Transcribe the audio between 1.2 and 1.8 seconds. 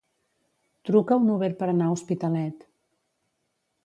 un Uber per